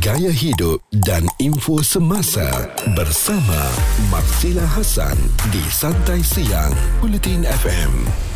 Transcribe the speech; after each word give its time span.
gaya 0.00 0.32
hidup 0.32 0.80
dan 1.04 1.28
info 1.36 1.84
semasa 1.84 2.48
bersama 2.96 3.60
Marsila 4.08 4.64
Hasan 4.64 5.18
di 5.52 5.60
Santai 5.68 6.24
Siang 6.24 6.72
Bulletin 7.04 7.44
FM. 7.44 8.31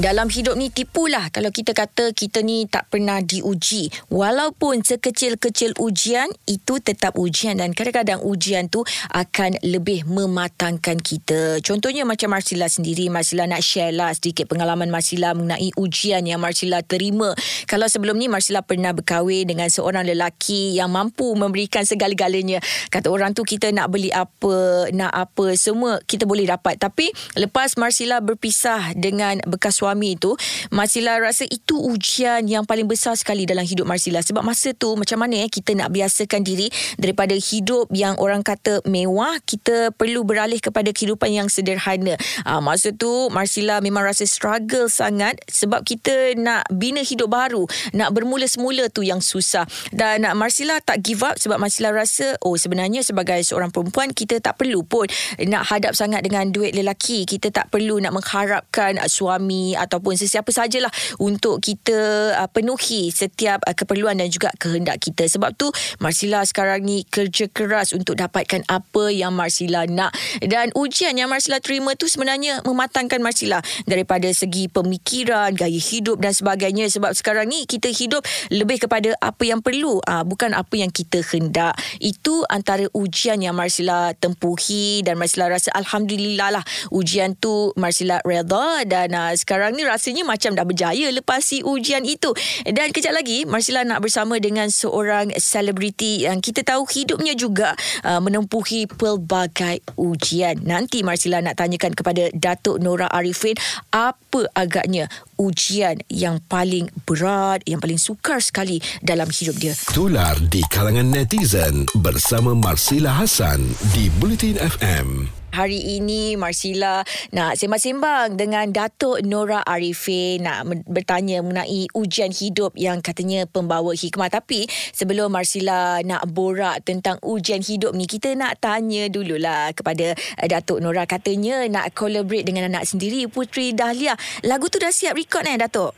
Dalam 0.00 0.32
hidup 0.32 0.56
ni 0.56 0.72
tipulah 0.72 1.28
kalau 1.28 1.52
kita 1.52 1.76
kata 1.76 2.16
kita 2.16 2.40
ni 2.40 2.64
tak 2.64 2.88
pernah 2.88 3.20
diuji. 3.20 3.92
Walaupun 4.08 4.80
sekecil-kecil 4.80 5.76
ujian 5.76 6.32
itu 6.48 6.80
tetap 6.80 7.20
ujian 7.20 7.60
dan 7.60 7.76
kadang-kadang 7.76 8.24
ujian 8.24 8.72
tu 8.72 8.80
akan 9.12 9.60
lebih 9.60 10.08
mematangkan 10.08 10.96
kita. 11.04 11.60
Contohnya 11.60 12.08
macam 12.08 12.32
Marsila 12.32 12.72
sendiri, 12.72 13.12
Marsila 13.12 13.44
nak 13.44 13.60
share 13.60 13.92
lah 13.92 14.08
sedikit 14.16 14.48
pengalaman 14.48 14.88
Marsila 14.88 15.36
mengenai 15.36 15.68
ujian 15.76 16.24
yang 16.24 16.40
Marsila 16.40 16.80
terima. 16.80 17.36
Kalau 17.68 17.84
sebelum 17.84 18.16
ni 18.16 18.32
Marsila 18.32 18.64
pernah 18.64 18.96
berkahwin 18.96 19.52
dengan 19.52 19.68
seorang 19.68 20.08
lelaki 20.08 20.80
yang 20.80 20.88
mampu 20.88 21.36
memberikan 21.36 21.84
segala-galanya. 21.84 22.64
Kata 22.88 23.12
orang 23.12 23.36
tu 23.36 23.44
kita 23.44 23.68
nak 23.68 23.92
beli 23.92 24.08
apa, 24.08 24.88
nak 24.96 25.12
apa, 25.12 25.52
semua 25.60 26.00
kita 26.08 26.24
boleh 26.24 26.48
dapat. 26.48 26.80
Tapi 26.80 27.12
lepas 27.36 27.76
Marsila 27.76 28.24
berpisah 28.24 28.96
dengan 28.96 29.44
bekas 29.44 29.76
suami 29.76 29.89
suami 29.90 30.14
itu 30.14 30.38
Marsila 30.70 31.18
rasa 31.18 31.42
itu 31.50 31.74
ujian 31.74 32.46
yang 32.46 32.62
paling 32.62 32.86
besar 32.86 33.18
sekali 33.18 33.42
dalam 33.42 33.66
hidup 33.66 33.90
Marsila. 33.90 34.22
Sebab 34.22 34.46
masa 34.46 34.70
tu 34.70 34.94
macam 34.94 35.18
mana 35.18 35.42
eh 35.42 35.50
kita 35.50 35.74
nak 35.74 35.90
biasakan 35.90 36.46
diri 36.46 36.70
daripada 36.94 37.34
hidup 37.34 37.90
yang 37.90 38.14
orang 38.22 38.46
kata 38.46 38.86
mewah 38.86 39.34
kita 39.42 39.90
perlu 39.98 40.22
beralih 40.22 40.62
kepada 40.62 40.94
kehidupan 40.94 41.34
yang 41.34 41.50
sederhana. 41.50 42.14
Ha, 42.46 42.62
masa 42.62 42.94
tu 42.94 43.10
Marsila 43.34 43.82
memang 43.82 44.06
rasa 44.06 44.22
struggle 44.30 44.86
sangat 44.86 45.42
sebab 45.50 45.82
kita 45.82 46.38
nak 46.38 46.70
bina 46.70 47.02
hidup 47.02 47.34
baru 47.34 47.66
nak 47.90 48.14
bermula 48.14 48.46
semula 48.46 48.86
tu 48.94 49.02
yang 49.02 49.18
susah. 49.18 49.66
Dan 49.90 50.22
Marsila 50.38 50.78
tak 50.78 51.02
give 51.02 51.26
up 51.26 51.34
sebab 51.42 51.58
Marsila 51.58 51.90
rasa 51.90 52.38
oh 52.46 52.54
sebenarnya 52.54 53.02
sebagai 53.02 53.42
seorang 53.42 53.74
perempuan 53.74 54.14
kita 54.14 54.38
tak 54.38 54.54
perlu 54.54 54.86
pun 54.86 55.10
nak 55.50 55.66
hadap 55.66 55.98
sangat 55.98 56.22
dengan 56.22 56.46
duit 56.54 56.78
lelaki. 56.78 57.26
Kita 57.26 57.50
tak 57.50 57.74
perlu 57.74 57.98
nak 57.98 58.14
mengharapkan 58.14 59.02
suami 59.10 59.69
ataupun 59.76 60.16
sesiapa 60.16 60.48
sajalah 60.50 60.90
untuk 61.20 61.60
kita 61.60 62.32
uh, 62.38 62.48
penuhi 62.50 63.12
setiap 63.12 63.60
uh, 63.66 63.74
keperluan 63.76 64.16
dan 64.16 64.32
juga 64.32 64.50
kehendak 64.56 65.02
kita. 65.02 65.28
Sebab 65.28 65.54
tu 65.54 65.68
Marsila 66.00 66.42
sekarang 66.48 66.82
ni 66.82 67.04
kerja 67.06 67.46
keras 67.50 67.92
untuk 67.92 68.16
dapatkan 68.16 68.64
apa 68.66 69.12
yang 69.12 69.36
Marsila 69.36 69.84
nak 69.84 70.14
dan 70.40 70.72
ujian 70.72 71.12
yang 71.14 71.28
Marsila 71.28 71.60
terima 71.60 71.92
tu 71.94 72.08
sebenarnya 72.08 72.64
mematangkan 72.64 73.20
Marsila 73.20 73.60
daripada 73.84 74.26
segi 74.32 74.72
pemikiran, 74.72 75.52
gaya 75.52 75.76
hidup 75.76 76.18
dan 76.24 76.32
sebagainya 76.32 76.88
sebab 76.88 77.12
sekarang 77.12 77.52
ni 77.52 77.68
kita 77.68 77.92
hidup 77.92 78.24
lebih 78.48 78.80
kepada 78.80 79.12
apa 79.20 79.44
yang 79.44 79.60
perlu 79.60 80.00
uh, 80.00 80.24
bukan 80.24 80.56
apa 80.56 80.74
yang 80.80 80.88
kita 80.88 81.20
hendak. 81.20 81.76
Itu 82.00 82.48
antara 82.48 82.88
ujian 82.96 83.44
yang 83.44 83.52
Marsila 83.52 84.16
tempuhi 84.16 85.04
dan 85.04 85.20
Marsila 85.20 85.52
rasa 85.52 85.68
alhamdulillah 85.76 86.48
lah 86.60 86.64
ujian 86.88 87.36
tu 87.36 87.76
Marsila 87.76 88.24
redha 88.24 88.88
dan 88.88 89.12
uh, 89.12 89.32
sekarang 89.36 89.59
sekarang 89.60 89.76
ni 89.76 89.84
rasanya 89.84 90.24
macam 90.24 90.56
dah 90.56 90.64
berjaya 90.64 91.12
lepasi 91.12 91.60
ujian 91.60 92.00
itu. 92.08 92.32
Dan 92.64 92.96
kejap 92.96 93.12
lagi 93.12 93.44
Marsila 93.44 93.84
nak 93.84 94.00
bersama 94.00 94.40
dengan 94.40 94.72
seorang 94.72 95.36
selebriti 95.36 96.24
yang 96.24 96.40
kita 96.40 96.64
tahu 96.64 96.88
hidupnya 96.88 97.36
juga 97.36 97.76
uh, 98.00 98.24
menempuhi 98.24 98.88
pelbagai 98.88 99.84
ujian. 100.00 100.64
Nanti 100.64 101.04
Marsila 101.04 101.44
nak 101.44 101.60
tanyakan 101.60 101.92
kepada 101.92 102.32
Datuk 102.32 102.80
Nora 102.80 103.12
Arifin 103.12 103.52
apa 103.92 104.48
agaknya 104.56 105.12
ujian 105.40 105.96
yang 106.12 106.36
paling 106.44 106.92
berat, 107.08 107.64
yang 107.64 107.80
paling 107.80 107.96
sukar 107.96 108.44
sekali 108.44 108.76
dalam 109.00 109.32
hidup 109.32 109.56
dia. 109.56 109.72
Tular 109.96 110.36
di 110.52 110.60
kalangan 110.68 111.08
netizen 111.08 111.88
bersama 111.96 112.52
Marsila 112.52 113.16
Hasan 113.16 113.64
di 113.96 114.12
Bulletin 114.20 114.60
FM. 114.60 115.40
Hari 115.50 115.98
ini 115.98 116.38
Marsila 116.38 117.02
nak 117.34 117.58
sembang-sembang 117.58 118.38
dengan 118.38 118.70
Datuk 118.70 119.18
Nora 119.26 119.66
Arifin 119.66 120.46
nak 120.46 120.62
bertanya 120.86 121.42
mengenai 121.42 121.90
ujian 121.90 122.30
hidup 122.30 122.78
yang 122.78 123.02
katanya 123.02 123.50
pembawa 123.50 123.90
hikmah. 123.90 124.30
Tapi 124.30 124.70
sebelum 124.94 125.34
Marsila 125.34 126.06
nak 126.06 126.30
borak 126.30 126.86
tentang 126.86 127.18
ujian 127.26 127.58
hidup 127.66 127.98
ni, 127.98 128.06
kita 128.06 128.38
nak 128.38 128.62
tanya 128.62 129.10
dululah 129.10 129.74
kepada 129.74 130.14
eh, 130.14 130.46
Datuk 130.46 130.78
Nora. 130.78 131.02
Katanya 131.02 131.66
nak 131.66 131.98
collaborate 131.98 132.46
dengan 132.46 132.70
anak 132.70 132.86
sendiri, 132.86 133.26
Putri 133.26 133.74
Dahlia. 133.74 134.14
Lagu 134.46 134.70
tu 134.70 134.78
dah 134.78 134.94
siap 134.94 135.18
record 135.30 135.46
eh 135.46 135.62
Datuk? 135.62 135.94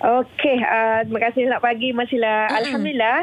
Okey, 0.00 0.56
uh, 0.64 1.04
terima 1.04 1.20
kasih 1.28 1.52
selamat 1.52 1.60
pagi 1.68 1.92
Marsila. 1.92 2.48
Mm-hmm. 2.48 2.58
Alhamdulillah 2.64 3.18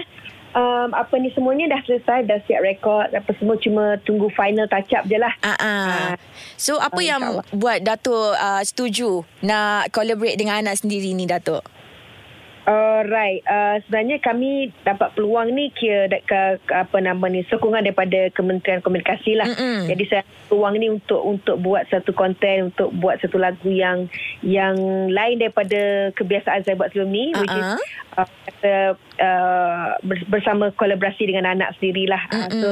um, 0.54 0.90
apa 0.94 1.14
ni 1.18 1.34
semuanya 1.34 1.66
dah 1.74 1.82
selesai 1.82 2.30
dah 2.30 2.38
siap 2.46 2.62
rekod 2.62 3.10
apa 3.10 3.32
semua 3.42 3.58
cuma 3.58 3.98
tunggu 4.06 4.30
final 4.38 4.70
touch 4.70 4.94
up 4.94 5.06
je 5.10 5.18
lah 5.18 5.34
uh-uh. 5.46 6.14
so 6.58 6.78
apa 6.82 6.98
uh, 6.98 7.06
yang 7.06 7.22
buat 7.54 7.82
Datuk 7.86 8.38
uh, 8.38 8.62
setuju 8.62 9.26
nak 9.46 9.90
collaborate 9.94 10.38
dengan 10.38 10.62
anak 10.62 10.78
sendiri 10.78 11.14
ni 11.14 11.26
Datuk 11.26 11.66
Alright, 12.68 13.42
uh, 13.48 13.82
sebenarnya 13.88 14.20
kami 14.22 14.70
dapat 14.84 15.16
peluang 15.18 15.56
ni 15.56 15.72
kira 15.74 16.12
ke, 16.12 16.60
ke 16.62 16.74
apa 16.76 16.98
nama 17.02 17.26
ni 17.32 17.42
sokongan 17.48 17.82
daripada 17.88 18.30
Kementerian 18.36 18.84
Komunikasi 18.84 19.40
lah. 19.40 19.48
Mm-hmm. 19.48 19.88
Jadi 19.90 20.04
saya 20.06 20.24
peluang 20.52 20.76
ni 20.78 20.92
untuk 20.92 21.24
untuk 21.24 21.58
buat 21.64 21.88
satu 21.90 22.12
konten 22.14 22.70
untuk 22.70 22.94
buat 23.00 23.18
satu 23.24 23.42
lagu 23.42 23.72
yang 23.74 24.06
yang 24.46 24.76
lain 25.10 25.42
daripada 25.42 26.14
kebiasaan 26.14 26.62
saya 26.68 26.78
buat 26.78 26.94
sebelum 26.94 27.10
ni, 27.10 27.32
uh-huh. 27.34 27.42
which 27.42 27.58
is 27.58 27.68
uh, 28.68 28.94
uh, 29.18 29.98
bersama 30.30 30.70
kolaborasi 30.76 31.26
dengan 31.26 31.50
anak 31.50 31.74
sendirilah. 31.80 32.22
Mm-hmm. 32.30 32.54
Uh, 32.54 32.62
so 32.62 32.70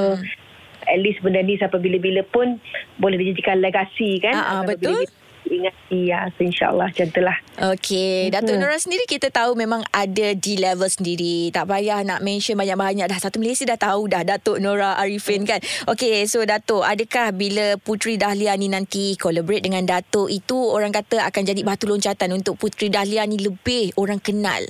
at 0.87 0.99
least 1.01 1.25
benda 1.25 1.41
ni 1.41 1.57
sampai 1.57 1.81
bila-bila 1.81 2.21
pun 2.27 2.61
boleh 3.01 3.17
dijadikan 3.17 3.63
legasi 3.63 4.21
kan. 4.21 4.35
Uh-huh, 4.35 4.61
betul. 4.67 4.93
Bila-bila 4.93 5.25
ingati 5.57 6.13
ya 6.13 6.29
so 6.33 6.45
insyaallah 6.45 6.87
macam 6.93 7.07
itulah 7.09 7.37
okey. 7.73 8.29
Datuk 8.29 8.55
hmm. 8.55 8.61
Nora 8.61 8.77
sendiri 8.77 9.03
kita 9.09 9.33
tahu 9.33 9.57
memang 9.57 9.81
ada 9.89 10.27
di 10.37 10.53
level 10.61 10.85
sendiri. 10.87 11.49
Tak 11.49 11.65
payah 11.65 12.05
nak 12.05 12.21
mention 12.21 12.53
banyak-banyak 12.53 13.09
dah. 13.09 13.19
Satu 13.19 13.41
Malaysia 13.41 13.65
dah 13.65 13.79
tahu 13.79 14.05
dah 14.07 14.21
datuk 14.21 14.61
Nora 14.61 14.95
Arifin 15.01 15.43
kan? 15.43 15.57
Okey 15.89 16.29
so 16.29 16.45
datuk 16.45 16.85
adakah 16.85 17.33
bila 17.33 17.75
Putri 17.81 18.15
Dahlia 18.15 18.53
ni 18.55 18.69
nanti 18.69 19.17
collaborate 19.17 19.65
dengan 19.65 19.83
datuk 19.83 20.29
itu 20.29 20.55
orang 20.55 20.93
kata 20.93 21.25
akan 21.27 21.41
jadi 21.43 21.61
batu 21.65 21.89
loncatan 21.89 22.37
untuk 22.37 22.61
Putri 22.61 22.93
Dahlia 22.93 23.25
ni 23.25 23.41
lebih 23.41 23.97
orang 23.97 24.21
kenal 24.21 24.63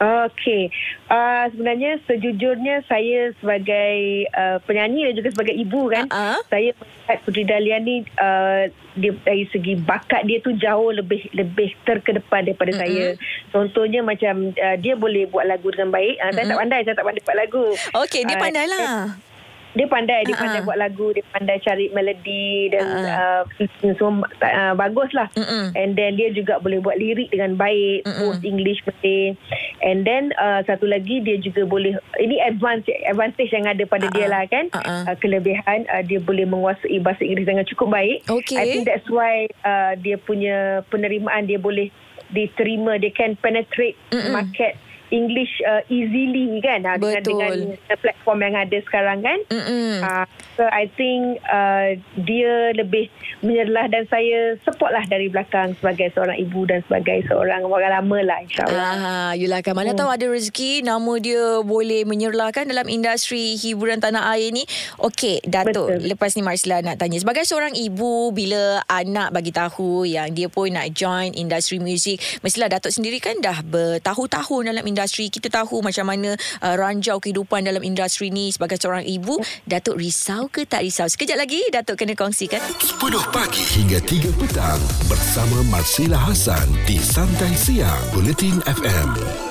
Okey, 0.00 0.72
uh, 1.12 1.44
sebenarnya 1.52 2.00
sejujurnya 2.08 2.80
saya 2.88 3.36
sebagai 3.36 4.24
uh, 4.32 4.56
penyanyi 4.64 5.12
dan 5.12 5.14
juga 5.20 5.28
sebagai 5.36 5.52
ibu 5.52 5.92
kan, 5.92 6.08
uh-huh. 6.08 6.40
saya 6.48 6.72
melihat 6.72 7.18
Putri 7.20 7.44
Dahlia 7.44 7.76
ni 7.84 8.08
uh, 8.16 8.72
dia, 8.96 9.12
dari 9.28 9.44
segi 9.52 9.76
bakat 9.76 10.24
dia 10.24 10.40
tu 10.40 10.56
jauh 10.56 10.88
lebih 10.88 11.28
lebih 11.36 11.76
terkedepan 11.84 12.48
daripada 12.48 12.72
uh-huh. 12.72 12.80
saya. 12.80 13.06
Contohnya 13.52 14.00
macam 14.00 14.56
uh, 14.56 14.76
dia 14.80 14.96
boleh 14.96 15.28
buat 15.28 15.44
lagu 15.44 15.68
dengan 15.68 15.92
baik. 15.92 16.16
Uh, 16.16 16.24
uh-huh. 16.24 16.32
Saya 16.32 16.44
tak 16.48 16.58
pandai, 16.64 16.80
saya 16.80 16.96
tak 16.96 17.04
pandai 17.04 17.22
buat 17.28 17.36
lagu. 17.36 17.64
Okey, 18.00 18.20
dia 18.24 18.36
uh, 18.36 18.40
pandai 18.40 18.66
lah. 18.72 18.80
Uh, 18.80 19.29
dia 19.74 19.86
pandai 19.86 20.26
dia 20.26 20.34
uh-huh. 20.34 20.42
pandai 20.42 20.60
buat 20.66 20.78
lagu 20.78 21.06
dia 21.14 21.24
pandai 21.30 21.56
cari 21.62 21.86
melodi 21.94 22.74
dan 22.74 22.84
uh-huh. 22.86 23.42
uh, 23.46 23.94
semua 23.94 24.26
uh, 24.42 24.74
bagus 24.74 25.10
lah 25.14 25.30
uh-huh. 25.38 25.70
and 25.78 25.94
then 25.94 26.18
dia 26.18 26.34
juga 26.34 26.58
boleh 26.58 26.82
buat 26.82 26.98
lirik 26.98 27.30
dengan 27.30 27.54
baik 27.54 28.02
uh-huh. 28.02 28.34
both 28.34 28.42
English 28.42 28.82
Malay 28.82 29.38
and 29.86 30.02
then 30.02 30.34
uh, 30.42 30.60
satu 30.66 30.90
lagi 30.90 31.22
dia 31.22 31.38
juga 31.38 31.62
boleh 31.66 31.94
ini 32.18 32.42
advantage 32.42 32.98
advantage 33.06 33.50
yang 33.54 33.66
ada 33.70 33.84
pada 33.86 34.10
uh-huh. 34.10 34.16
dia 34.18 34.26
lah 34.26 34.42
kan 34.50 34.66
uh-huh. 34.74 35.06
uh, 35.06 35.16
kelebihan 35.22 35.86
uh, 35.86 36.02
dia 36.02 36.18
boleh 36.18 36.44
menguasai 36.50 36.98
bahasa 36.98 37.22
Inggeris 37.22 37.46
dengan 37.46 37.66
cukup 37.66 37.94
baik 37.94 38.26
okay. 38.26 38.58
I 38.58 38.64
think 38.74 38.84
that's 38.90 39.06
why 39.06 39.46
uh, 39.62 39.94
dia 39.98 40.18
punya 40.18 40.82
penerimaan 40.90 41.46
dia 41.46 41.62
boleh 41.62 41.94
diterima 42.34 42.98
dia 42.98 43.14
can 43.14 43.38
penetrate 43.38 43.94
uh-huh. 44.10 44.34
market 44.34 44.74
English 45.10 45.58
uh, 45.66 45.82
easily 45.90 46.62
kan 46.62 46.86
uh, 46.86 46.96
dengan 46.96 47.22
dengan 47.22 47.52
platform 47.98 48.38
yang 48.46 48.54
ada 48.56 48.78
sekarang 48.86 49.18
kan. 49.20 49.38
Uh, 49.50 50.24
so 50.54 50.62
I 50.70 50.86
think 50.94 51.42
uh, 51.50 51.98
dia 52.22 52.72
lebih 52.78 53.10
menyerlah 53.42 53.90
dan 53.90 54.06
saya 54.06 54.54
support 54.62 54.94
lah 54.94 55.02
dari 55.10 55.26
belakang 55.26 55.74
sebagai 55.82 56.14
seorang 56.14 56.38
ibu 56.38 56.64
dan 56.64 56.80
sebagai 56.86 57.26
seorang 57.26 57.66
orang 57.66 58.00
lama 58.00 58.18
lah 58.22 58.38
insyaAllah. 58.46 58.92
Ah, 59.00 59.32
yelah 59.34 59.60
kan 59.60 59.74
mana 59.74 59.92
hmm. 59.92 59.98
tahu 59.98 60.10
ada 60.14 60.26
rezeki 60.30 60.86
nama 60.86 61.12
dia 61.18 61.60
boleh 61.66 62.06
menyerlah 62.06 62.54
kan 62.54 62.70
dalam 62.70 62.86
industri 62.86 63.58
hiburan 63.58 63.98
tanah 63.98 64.30
air 64.38 64.54
ni. 64.54 64.62
Okey 65.02 65.42
Datuk 65.42 65.90
Betul. 65.90 66.06
lepas 66.06 66.30
ni 66.38 66.42
Marsila 66.46 66.78
nak 66.86 67.02
tanya 67.02 67.18
sebagai 67.18 67.42
seorang 67.42 67.74
ibu 67.74 68.30
bila 68.30 68.78
anak 68.86 69.34
bagi 69.34 69.50
tahu 69.50 70.06
yang 70.06 70.30
dia 70.30 70.46
pun 70.46 70.70
nak 70.70 70.94
join 70.94 71.34
industri 71.34 71.82
muzik 71.82 72.22
mestilah 72.46 72.70
Datuk 72.70 72.94
sendiri 72.94 73.18
kan 73.18 73.42
dah 73.42 73.64
bertahun-tahun 73.66 74.70
dalam 74.70 74.84
industri 74.86 74.99
industri 75.00 75.32
kita 75.32 75.48
tahu 75.48 75.80
macam 75.80 76.04
mana 76.04 76.36
uh, 76.60 76.74
ranjau 76.76 77.16
kehidupan 77.24 77.64
dalam 77.64 77.80
industri 77.80 78.28
ni 78.28 78.52
sebagai 78.52 78.76
seorang 78.76 79.08
ibu. 79.08 79.40
Datuk 79.64 79.96
risau 79.96 80.52
ke 80.52 80.68
tak 80.68 80.84
risau? 80.84 81.08
Sekejap 81.08 81.40
lagi 81.40 81.64
Datuk 81.72 81.96
kena 81.96 82.12
kongsikan. 82.12 82.60
10 82.60 83.00
pagi 83.32 83.64
hingga 83.80 83.98
3 84.04 84.36
petang 84.36 84.82
bersama 85.08 85.64
Marsila 85.72 86.20
Hasan 86.20 86.68
di 86.84 87.00
Santai 87.00 87.56
Siang 87.56 88.12
Bulletin 88.12 88.60
FM 88.68 89.49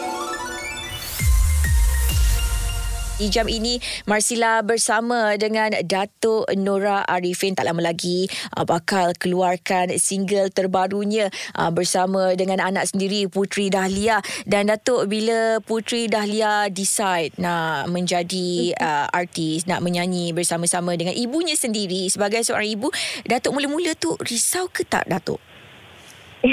Di 3.19 3.27
jam 3.27 3.51
ini. 3.51 3.83
Marsila 4.07 4.63
bersama 4.63 5.35
dengan 5.35 5.75
Datuk 5.83 6.47
Nora 6.55 7.03
Arifin. 7.03 7.51
Tak 7.51 7.67
lama 7.67 7.83
lagi 7.83 8.31
uh, 8.55 8.63
bakal 8.63 9.11
keluarkan 9.11 9.91
single 9.99 10.47
terbarunya 10.47 11.27
uh, 11.59 11.67
bersama 11.67 12.31
dengan 12.39 12.63
anak 12.63 12.87
sendiri 12.87 13.27
Putri 13.27 13.67
Dahlia. 13.67 14.23
Dan 14.47 14.71
Datuk 14.71 15.11
bila 15.11 15.59
Putri 15.59 16.07
Dahlia 16.07 16.71
decide 16.71 17.35
nak 17.35 17.91
menjadi 17.91 18.71
uh, 18.79 19.11
artis 19.11 19.67
nak 19.67 19.83
menyanyi 19.83 20.31
bersama-sama 20.31 20.95
dengan 20.95 21.11
ibunya 21.11 21.59
sendiri 21.59 22.07
sebagai 22.07 22.39
seorang 22.47 22.71
ibu 22.71 22.87
Datuk 23.27 23.51
mula-mula 23.51 23.99
tu 23.99 24.15
risau 24.23 24.71
ke 24.71 24.87
tak 24.87 25.11
Datuk? 25.11 25.43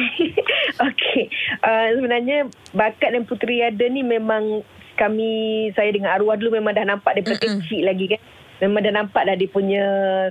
Okey, 0.90 1.30
uh, 1.62 1.94
sebenarnya 1.94 2.50
bakat 2.74 3.14
dan 3.14 3.22
Putri 3.22 3.62
ada 3.62 3.86
ni 3.86 4.02
memang 4.02 4.66
kami 4.96 5.30
saya 5.76 5.92
dengan 5.92 6.16
arwah 6.16 6.34
dulu 6.34 6.58
memang 6.58 6.72
dah 6.72 6.88
nampak 6.88 7.14
daripada 7.16 7.38
Mm-mm. 7.38 7.60
kecil 7.62 7.84
lagi 7.84 8.06
kan. 8.16 8.20
Memang 8.56 8.80
dah 8.88 8.94
nampak 8.96 9.22
dah 9.28 9.36
dia 9.36 9.52
punya 9.52 9.84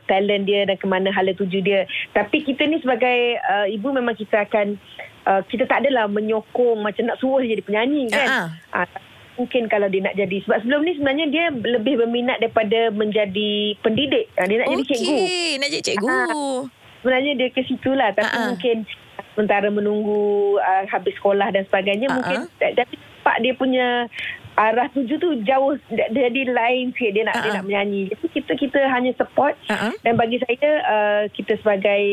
talent 0.10 0.50
dia 0.50 0.66
dan 0.66 0.82
ke 0.82 0.86
mana 0.90 1.14
hala 1.14 1.38
tuju 1.38 1.62
dia. 1.62 1.86
Tapi 2.10 2.42
kita 2.42 2.66
ni 2.66 2.82
sebagai 2.82 3.38
uh, 3.38 3.70
ibu 3.70 3.94
memang 3.94 4.18
kita 4.18 4.50
akan 4.50 4.82
uh, 5.30 5.42
kita 5.46 5.70
tak 5.70 5.86
adalah 5.86 6.10
menyokong 6.10 6.82
macam 6.82 7.06
nak 7.06 7.22
suruh 7.22 7.46
dia 7.46 7.54
jadi 7.54 7.64
penyanyi 7.66 8.10
kan. 8.10 8.28
Uh-huh. 8.28 8.82
Uh, 8.82 8.88
mungkin 9.36 9.68
kalau 9.70 9.92
dia 9.92 10.02
nak 10.02 10.18
jadi 10.18 10.42
sebab 10.48 10.58
sebelum 10.64 10.82
ni 10.88 10.96
sebenarnya 10.96 11.26
dia 11.30 11.46
lebih 11.54 12.02
berminat 12.02 12.42
daripada 12.42 12.90
menjadi 12.90 13.78
pendidik. 13.86 14.26
Uh, 14.42 14.46
dia 14.50 14.58
nak 14.58 14.68
okay, 14.68 14.74
jadi 14.74 14.86
cikgu. 14.90 15.18
nak 15.62 15.70
jadi 15.70 15.84
cikgu. 15.86 16.08
Uh, 16.10 16.60
sebenarnya 17.06 17.32
dia 17.38 17.48
ke 17.54 17.62
situ 17.62 17.94
lah 17.94 18.10
tapi 18.18 18.34
uh-huh. 18.34 18.50
mungkin 18.58 18.78
sementara 19.38 19.70
menunggu 19.70 20.58
uh, 20.58 20.90
habis 20.90 21.14
sekolah 21.22 21.54
dan 21.54 21.62
sebagainya 21.70 22.10
uh-huh. 22.10 22.18
mungkin 22.18 22.40
tapi 22.58 22.98
pak 23.22 23.38
dia 23.46 23.54
punya 23.54 24.10
arah 24.56 24.88
tuju 24.92 25.20
tu 25.20 25.30
jauh 25.44 25.76
jadi 25.92 26.42
lain 26.48 26.96
sikit 26.96 27.12
dia 27.12 27.24
nak 27.28 27.36
uh-huh. 27.36 27.44
dia 27.44 27.58
nak 27.60 27.66
menyanyi. 27.68 28.02
Jadi 28.12 28.28
kita 28.32 28.52
kita 28.56 28.80
hanya 28.88 29.12
support 29.20 29.60
uh-huh. 29.68 29.92
dan 30.02 30.16
bagi 30.16 30.40
saya 30.40 30.70
uh, 30.88 31.24
kita 31.36 31.60
sebagai 31.60 32.04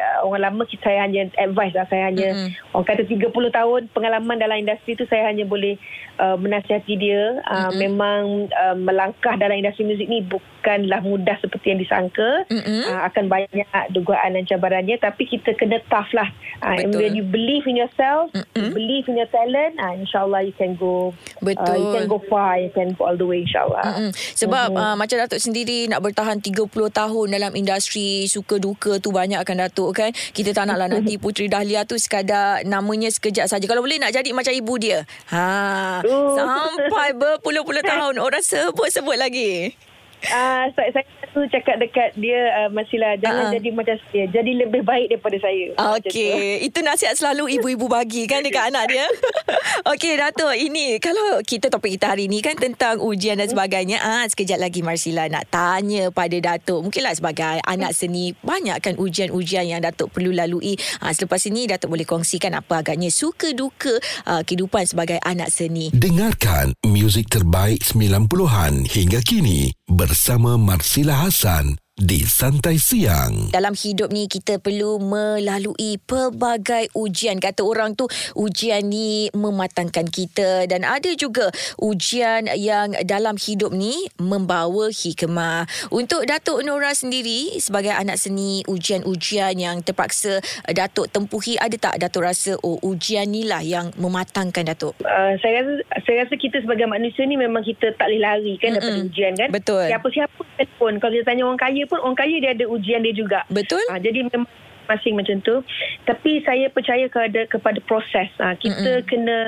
uh, 0.00 0.24
orang 0.24 0.48
lama 0.48 0.62
kita 0.64 0.88
saya 0.88 1.04
hanya 1.04 1.28
advice 1.36 1.76
lah 1.76 1.86
saya 1.92 2.08
hanya 2.08 2.28
uh-huh. 2.32 2.80
orang 2.80 2.88
kata 2.88 3.02
30 3.04 3.28
tahun 3.30 3.80
pengalaman 3.92 4.40
dalam 4.40 4.56
industri 4.64 4.96
tu 4.96 5.04
saya 5.06 5.28
hanya 5.28 5.44
boleh 5.44 5.76
uh, 6.16 6.40
menasihati 6.40 6.94
dia 6.96 7.44
uh, 7.44 7.68
uh-huh. 7.68 7.72
memang 7.76 8.48
uh, 8.48 8.76
melangkah 8.76 9.36
dalam 9.36 9.60
industri 9.60 9.84
muzik 9.84 10.08
ni 10.08 10.24
bukanlah 10.24 11.04
mudah 11.04 11.36
seperti 11.44 11.76
yang 11.76 11.80
disangka 11.84 12.48
uh-huh. 12.48 12.84
uh, 12.96 13.00
akan 13.12 13.28
banyak 13.28 13.68
dugaan 13.92 14.40
dan 14.40 14.44
cabarannya 14.48 14.96
tapi 14.96 15.28
kita 15.28 15.52
kena 15.56 15.84
tough 15.92 16.08
lah 16.16 16.32
uh, 16.64 16.80
and 16.80 16.96
when 16.96 17.12
you 17.12 17.24
believe 17.24 17.68
in 17.68 17.76
yourself 17.76 18.32
uh-huh. 18.32 18.56
you 18.56 18.72
believe 18.72 19.04
in 19.04 19.20
your 19.20 19.28
talent 19.28 19.76
uh, 19.76 19.92
insyaallah 19.92 20.40
you 20.40 20.56
can 20.56 20.72
go 20.80 21.12
betul 21.44 21.76
uh, 21.76 21.89
can 21.94 22.06
go 22.06 22.18
far 22.30 22.58
you 22.60 22.70
can 22.70 22.94
go 22.94 23.08
all 23.10 23.16
the 23.18 23.26
way 23.26 23.42
insyaAllah. 23.42 23.82
Mm-hmm. 23.82 24.10
sebab 24.36 24.66
mm-hmm. 24.70 24.86
uh, 24.86 24.96
macam 24.96 25.16
Datuk 25.20 25.40
sendiri 25.42 25.90
nak 25.90 26.00
bertahan 26.04 26.38
30 26.38 26.70
tahun 26.70 27.26
dalam 27.30 27.52
industri 27.58 28.24
suka 28.30 28.56
duka 28.62 29.02
tu 29.02 29.10
banyak 29.10 29.40
akan 29.42 29.56
Datuk 29.66 29.90
kan? 29.96 30.10
Kita 30.14 30.54
tak 30.54 30.70
naklah 30.70 30.88
nanti 30.88 31.18
Putri 31.20 31.50
Dahlia 31.50 31.84
tu 31.84 31.98
sekadar 31.98 32.62
namanya 32.64 33.10
sekejap 33.10 33.46
saja. 33.50 33.64
Kalau 33.66 33.82
boleh 33.82 33.98
nak 33.98 34.14
jadi 34.14 34.30
macam 34.32 34.54
ibu 34.54 34.74
dia? 34.78 35.04
Ha 35.34 36.00
uh. 36.00 36.34
sampai 36.36 37.12
berpuluh-puluh 37.18 37.84
tahun. 37.90 38.22
Orang 38.22 38.42
sebut-sebut 38.44 39.16
lagi 39.18 39.74
Uh, 40.20 40.68
saya, 40.76 40.88
saya 40.92 41.04
tu 41.32 41.40
cakap 41.48 41.78
dekat 41.78 42.12
dia 42.18 42.52
uh, 42.64 42.68
Masilah 42.68 43.16
jangan 43.16 43.48
uh-huh. 43.48 43.54
jadi 43.56 43.68
macam 43.72 43.96
saya. 44.10 44.24
Jadi 44.28 44.50
lebih 44.66 44.82
baik 44.84 45.16
daripada 45.16 45.36
saya. 45.40 45.66
Okey. 45.96 46.66
Itu 46.66 46.84
nasihat 46.84 47.16
selalu 47.16 47.60
ibu-ibu 47.60 47.86
bagi 47.88 48.28
kan 48.28 48.44
dekat 48.44 48.68
anak 48.68 48.84
dia. 48.90 49.06
Okey 49.94 50.18
datuk 50.20 50.52
ini 50.52 51.00
kalau 51.00 51.40
kita 51.40 51.72
topik 51.72 51.96
kita 51.96 52.12
hari 52.12 52.28
ni 52.28 52.44
kan 52.44 52.58
tentang 52.58 53.00
ujian 53.00 53.40
dan 53.40 53.48
sebagainya. 53.48 54.02
Ah 54.02 54.26
sekejap 54.28 54.58
lagi 54.60 54.84
Marsila 54.84 55.30
nak 55.32 55.48
tanya 55.48 56.12
pada 56.12 56.36
datuk. 56.36 56.84
Mungkinlah 56.84 57.14
sebagai 57.16 57.62
anak 57.64 57.96
seni 57.96 58.36
banyak 58.44 58.76
kan 58.82 58.94
ujian-ujian 59.00 59.66
yang 59.70 59.80
datuk 59.80 60.12
perlu 60.12 60.34
lalui. 60.34 60.76
Ah 61.00 61.14
selepas 61.14 61.40
ini 61.48 61.70
datuk 61.70 61.94
boleh 61.96 62.04
kongsikan 62.04 62.52
apa 62.58 62.84
agaknya 62.84 63.08
suka 63.08 63.56
duka 63.56 63.96
uh, 64.28 64.42
kehidupan 64.44 64.84
sebagai 64.84 65.18
anak 65.24 65.48
seni. 65.48 65.88
Dengarkan 65.94 66.76
muzik 66.84 67.32
terbaik 67.32 67.80
90-an 67.82 68.84
hingga 68.86 69.20
kini 69.24 69.72
bersama 69.90 70.54
Marsila 70.54 71.26
Hassan 71.26 71.79
di 72.00 72.24
Santai 72.24 72.80
Siang. 72.80 73.52
Dalam 73.52 73.76
hidup 73.76 74.08
ni 74.08 74.24
kita 74.24 74.56
perlu 74.56 74.96
melalui 74.96 76.00
pelbagai 76.00 76.88
ujian. 76.96 77.36
Kata 77.36 77.60
orang 77.60 77.92
tu 77.92 78.08
ujian 78.40 78.88
ni 78.88 79.28
mematangkan 79.36 80.08
kita 80.08 80.64
dan 80.64 80.88
ada 80.88 81.12
juga 81.12 81.52
ujian 81.76 82.48
yang 82.56 82.96
dalam 83.04 83.36
hidup 83.36 83.76
ni 83.76 84.08
membawa 84.16 84.88
hikmah. 84.88 85.68
Untuk 85.92 86.24
Datuk 86.24 86.64
Nora 86.64 86.96
sendiri 86.96 87.60
sebagai 87.60 87.92
anak 87.92 88.16
seni 88.16 88.64
ujian-ujian 88.64 89.60
yang 89.60 89.84
terpaksa 89.84 90.40
Datuk 90.72 91.12
tempuhi 91.12 91.60
ada 91.60 91.76
tak 91.76 92.00
Datuk 92.00 92.24
rasa 92.24 92.56
oh 92.64 92.80
ujian 92.80 93.28
ni 93.28 93.44
lah 93.44 93.60
yang 93.60 93.92
mematangkan 94.00 94.72
Datuk? 94.72 94.96
Uh, 95.04 95.36
saya 95.44 95.60
rasa 95.60 96.00
saya 96.08 96.16
rasa 96.24 96.34
kita 96.40 96.64
sebagai 96.64 96.88
manusia 96.88 97.28
ni 97.28 97.36
memang 97.36 97.60
kita 97.60 97.92
tak 98.00 98.08
boleh 98.08 98.24
lari 98.24 98.56
kan 98.56 98.72
Mm-mm. 98.72 98.80
daripada 98.80 99.04
ujian 99.04 99.32
kan. 99.36 99.48
Betul. 99.52 99.84
Siapa-siapa 99.92 100.40
pun 100.80 100.96
kalau 100.96 101.12
kita 101.12 101.28
tanya 101.28 101.44
orang 101.44 101.60
kaya 101.60 101.89
pun 101.90 101.98
orang 102.00 102.16
kaya 102.16 102.38
dia 102.38 102.54
ada 102.54 102.64
ujian 102.70 103.02
dia 103.02 103.12
juga. 103.12 103.42
Betul. 103.50 103.82
Ha, 103.90 103.98
jadi 103.98 104.30
memang 104.30 104.46
masing 104.86 105.18
macam 105.18 105.42
tu. 105.42 105.62
Tapi 106.06 106.42
saya 106.46 106.70
percaya 106.70 107.10
kepada 107.10 107.50
kepada 107.50 107.78
proses. 107.82 108.30
Ha, 108.38 108.54
kita 108.54 109.02
Mm-mm. 109.02 109.06
kena 109.10 109.38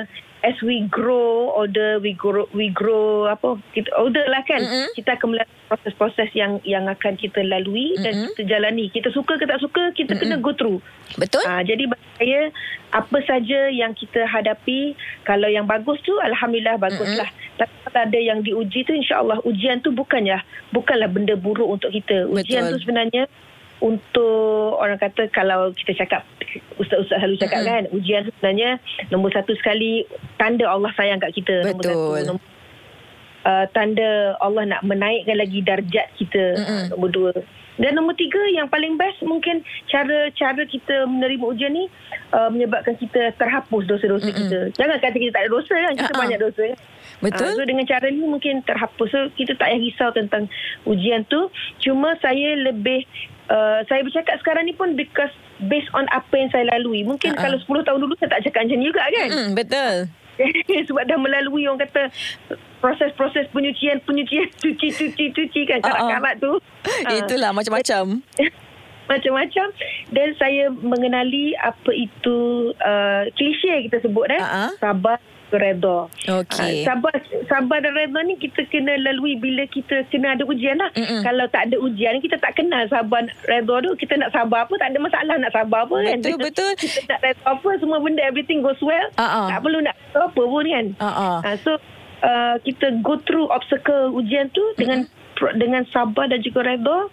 as 0.43 0.59
we 0.59 0.83
grow 0.91 1.55
older 1.55 2.03
we 2.03 2.11
grow 2.11 2.43
we 2.51 2.67
grow 2.67 3.31
apa 3.31 3.55
kita 3.71 3.87
older 3.95 4.27
lah 4.27 4.43
kan 4.43 4.59
mm-hmm. 4.59 4.91
kita 4.91 5.15
akan 5.15 5.31
melalui 5.31 5.55
proses-proses 5.71 6.29
yang 6.35 6.59
yang 6.67 6.85
akan 6.91 7.15
kita 7.15 7.39
lalui 7.47 7.95
mm-hmm. 7.95 8.03
dan 8.03 8.13
kita 8.35 8.43
jalani 8.51 8.91
kita 8.91 9.07
suka 9.15 9.39
ke 9.39 9.47
tak 9.47 9.63
suka 9.63 9.95
kita 9.95 10.13
mm-hmm. 10.13 10.35
kena 10.35 10.43
go 10.43 10.51
through 10.51 10.83
betul 11.15 11.39
ha, 11.47 11.63
jadi 11.63 11.87
bagi 11.87 12.07
saya 12.19 12.41
apa 12.91 13.17
saja 13.23 13.71
yang 13.71 13.95
kita 13.95 14.27
hadapi 14.27 14.99
kalau 15.23 15.47
yang 15.47 15.63
bagus 15.63 15.97
tu 16.03 16.11
alhamdulillah 16.19 16.75
baguslah 16.75 17.31
mm-hmm. 17.31 17.57
tapi 17.63 17.73
kalau 17.87 18.01
ada 18.03 18.19
yang 18.19 18.43
diuji 18.43 18.83
tu 18.83 18.91
insyaallah 18.91 19.39
ujian 19.47 19.79
tu 19.79 19.95
bukannya 19.95 20.43
bukanlah 20.75 21.07
benda 21.07 21.39
buruk 21.39 21.79
untuk 21.79 21.95
kita 21.95 22.27
ujian 22.27 22.67
betul. 22.67 22.71
tu 22.75 22.77
sebenarnya 22.83 23.23
untuk 23.83 24.79
orang 24.79 24.95
kata 24.95 25.27
kalau 25.35 25.75
kita 25.75 25.91
cakap 25.99 26.23
ustaz-ustaz 26.79 27.19
selalu 27.19 27.35
cakap 27.35 27.59
mm-hmm. 27.59 27.75
kan 27.75 27.83
ujian 27.91 28.23
sebenarnya 28.31 28.71
nombor 29.11 29.35
satu 29.35 29.51
sekali 29.59 30.07
tanda 30.39 30.71
Allah 30.71 30.95
sayang 30.95 31.19
kat 31.19 31.35
kita 31.35 31.67
Betul. 31.67 31.67
nombor 31.67 31.83
satu 31.83 32.23
nombor, 32.31 32.45
uh, 33.43 33.65
tanda 33.75 34.39
Allah 34.39 34.63
nak 34.71 34.81
menaikkan 34.87 35.35
lagi 35.35 35.59
darjat 35.59 36.07
kita 36.15 36.43
mm-hmm. 36.55 36.83
nombor 36.95 37.09
dua 37.11 37.33
dan 37.81 37.97
nombor 37.97 38.13
tiga 38.13 38.37
yang 38.53 38.69
paling 38.69 39.01
best 39.01 39.17
mungkin 39.25 39.65
cara-cara 39.89 40.61
kita 40.69 41.09
menerima 41.09 41.41
ujian 41.41 41.73
ni 41.73 41.89
uh, 42.29 42.49
menyebabkan 42.53 42.93
kita 43.01 43.33
terhapus 43.33 43.89
dosa-dosa 43.89 44.29
mm-hmm. 44.29 44.41
kita. 44.45 44.59
Jangan 44.77 44.97
kata 45.01 45.15
kita 45.17 45.31
tak 45.33 45.43
ada 45.49 45.49
dosa 45.49 45.73
kan. 45.73 45.93
Kita 45.97 46.05
uh-huh. 46.05 46.21
banyak 46.21 46.39
dosa 46.39 46.61
kan. 46.69 46.79
Betul. 47.23 47.47
Uh, 47.49 47.53
so 47.57 47.61
dengan 47.65 47.85
cara 47.89 48.05
ni 48.13 48.21
mungkin 48.21 48.61
terhapus. 48.61 49.09
So 49.09 49.19
kita 49.33 49.57
tak 49.57 49.73
payah 49.73 49.81
risau 49.81 50.09
tentang 50.13 50.43
ujian 50.85 51.25
tu. 51.25 51.49
Cuma 51.81 52.13
saya 52.21 52.61
lebih 52.61 53.09
uh, 53.53 53.79
saya 53.85 54.01
bercakap 54.01 54.35
sekarang 54.41 54.65
ni 54.65 54.73
pun 54.73 54.97
because 54.97 55.31
based 55.69 55.89
on 55.93 56.09
apa 56.09 56.33
yang 56.33 56.49
saya 56.49 56.65
lalui. 56.73 57.05
Mungkin 57.05 57.37
uh-huh. 57.37 57.43
kalau 57.45 57.57
10 57.61 57.87
tahun 57.87 57.99
dulu 58.01 58.13
saya 58.17 58.33
tak 58.33 58.49
cakap 58.49 58.65
macam 58.65 58.77
ni 58.81 58.85
juga 58.89 59.03
kan. 59.05 59.29
Mm-hmm, 59.29 59.49
betul. 59.53 59.95
Sebab 60.89 61.03
dah 61.05 61.19
melalui 61.21 61.69
orang 61.69 61.85
kata 61.85 62.09
proses-proses 62.81 63.47
penyucian 63.53 64.01
penyucian 64.03 64.49
cuci 64.65 64.89
cuci 64.91 65.25
cuci 65.31 65.61
kan 65.69 65.79
karat-karat 65.79 66.35
tu 66.41 66.51
uh. 66.57 67.15
itulah 67.23 67.55
macam-macam 67.55 68.19
macam-macam 69.07 69.67
dan 70.09 70.27
saya 70.35 70.67
mengenali 70.73 71.55
apa 71.55 71.91
itu 71.95 72.71
uh, 72.81 73.23
klise 73.37 73.87
kita 73.87 74.03
sebut 74.03 74.25
eh 74.27 74.41
uh-huh. 74.41 74.73
sabar 74.81 75.21
redha. 75.57 76.09
Okey. 76.29 76.83
Uh, 76.83 76.85
sabar 76.85 77.13
sabar 77.49 77.77
dan 77.81 77.93
redha 77.93 78.19
ni 78.25 78.35
kita 78.37 78.65
kena 78.69 78.97
lalui 79.01 79.37
bila 79.37 79.63
kita 79.69 80.05
kena 80.09 80.37
ada 80.37 80.43
ujian 80.45 80.77
lah. 80.77 80.89
Mm-mm. 80.93 81.21
Kalau 81.21 81.45
tak 81.49 81.69
ada 81.69 81.75
ujian 81.81 82.21
kita 82.21 82.37
tak 82.39 82.57
kenal 82.57 82.85
sabar 82.89 83.25
redha 83.49 83.75
tu. 83.83 83.91
Kita 83.97 84.13
nak 84.19 84.31
sabar 84.33 84.65
apa 84.65 84.73
tak 84.79 84.89
ada 84.93 84.99
masalah 84.99 85.35
nak 85.39 85.51
sabar 85.53 85.79
apa 85.85 85.95
betul, 85.95 86.07
kan. 86.07 86.17
Betul 86.19 86.37
betul. 86.39 86.71
Kita 86.77 86.99
nak 87.09 87.19
redha 87.21 87.41
apa 87.45 87.69
semua 87.79 87.97
benda 88.01 88.21
everything 88.23 88.59
goes 88.61 88.81
well. 88.81 89.07
Uh-uh. 89.17 89.47
Tak 89.49 89.59
perlu 89.61 89.79
nak 89.81 89.95
apa 90.13 90.41
pun 90.41 90.65
kan. 90.65 90.85
Uh-uh. 90.99 91.37
Uh, 91.43 91.55
so 91.61 91.71
uh, 92.23 92.55
kita 92.61 92.99
go 93.03 93.19
through 93.23 93.47
obstacle 93.49 94.13
ujian 94.15 94.49
tu 94.51 94.61
mm-hmm. 94.61 94.79
dengan 94.79 94.99
dengan 95.57 95.83
sabar 95.89 96.29
dan 96.29 96.39
juga 96.41 96.65
redha 96.65 97.09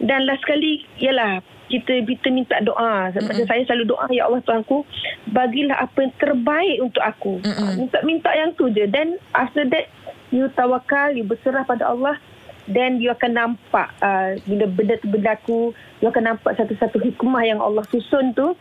dan 0.00 0.24
last 0.24 0.42
sekali 0.46 0.86
ialah 1.02 1.42
kita 1.68 2.04
kita 2.04 2.28
minta 2.28 2.56
doa. 2.60 3.10
Macam 3.10 3.24
mm-hmm. 3.24 3.48
saya 3.48 3.62
selalu 3.64 3.84
doa 3.88 4.06
ya 4.12 4.28
Allah 4.28 4.42
Tuhanku 4.44 4.84
bagilah 5.32 5.80
apa 5.80 5.96
yang 6.04 6.12
terbaik 6.20 6.76
untuk 6.84 7.02
aku. 7.02 7.40
Mm-hmm. 7.40 7.74
minta 7.80 7.98
minta 8.04 8.30
yang 8.36 8.50
tu 8.54 8.68
je. 8.70 8.84
Then 8.88 9.16
after 9.32 9.64
that 9.72 9.88
you 10.28 10.46
tawakal 10.52 11.12
you 11.16 11.24
berserah 11.24 11.64
pada 11.64 11.88
Allah. 11.88 12.20
Then 12.64 12.96
you 12.96 13.12
akan 13.12 13.36
nampak 13.36 13.92
uh, 14.00 14.40
bila 14.48 14.64
benda 14.68 14.96
tu 14.96 15.08
berlaku 15.12 15.76
you 16.00 16.08
akan 16.08 16.36
nampak 16.36 16.56
satu-satu 16.56 16.96
hikmah 17.00 17.44
yang 17.44 17.60
Allah 17.60 17.84
susun 17.88 18.32
tu. 18.32 18.56